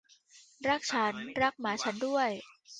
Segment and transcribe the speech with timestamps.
[0.67, 2.29] รักฉัน รักหมาฉันด้วย